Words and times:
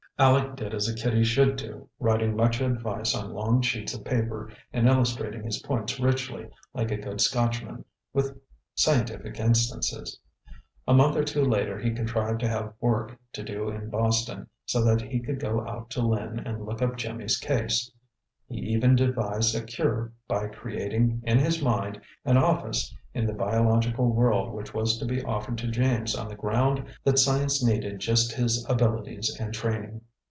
Aleck 0.19 0.55
did 0.55 0.75
as 0.75 0.87
a 0.87 0.93
kiddie 0.93 1.23
should 1.23 1.55
do, 1.55 1.89
writing 1.99 2.35
much 2.35 2.61
advice 2.61 3.15
on 3.15 3.33
long 3.33 3.59
sheets 3.63 3.95
of 3.95 4.05
paper, 4.05 4.51
and 4.71 4.87
illustrating 4.87 5.43
his 5.43 5.63
points 5.63 5.99
richly, 5.99 6.47
like 6.75 6.91
a 6.91 6.97
good 6.97 7.19
Scotchman, 7.19 7.83
with 8.13 8.39
scientific 8.75 9.39
instances. 9.39 10.19
A 10.87 10.93
month 10.93 11.15
or 11.15 11.23
two 11.23 11.43
later 11.43 11.79
he 11.79 11.89
contrived 11.91 12.39
to 12.41 12.47
have 12.47 12.73
work 12.79 13.17
to 13.33 13.41
do 13.41 13.71
in 13.71 13.89
Boston, 13.89 14.47
so 14.67 14.83
that 14.85 15.01
he 15.01 15.21
could 15.21 15.39
go 15.39 15.67
out 15.67 15.89
to 15.89 16.03
Lynn 16.05 16.37
and 16.37 16.67
look 16.67 16.83
up 16.83 16.97
Jimmy's 16.97 17.39
case. 17.39 17.91
He 18.47 18.57
even 18.59 18.95
devised 18.95 19.55
a 19.55 19.63
cure 19.63 20.13
by 20.27 20.49
creating, 20.49 21.23
in 21.25 21.39
his 21.39 21.63
mind, 21.63 21.99
an 22.25 22.37
office 22.37 22.95
in 23.15 23.25
the 23.25 23.33
biological 23.33 24.13
world 24.13 24.53
which 24.53 24.71
was 24.71 24.99
to 24.99 25.05
be 25.05 25.23
offered 25.23 25.57
to 25.57 25.67
James 25.71 26.13
on 26.15 26.27
the 26.27 26.35
ground 26.35 26.85
that 27.03 27.17
science 27.17 27.63
needed 27.65 27.97
just 27.97 28.33
his 28.33 28.63
abilities 28.69 29.35
and 29.39 29.51
training. 29.51 29.99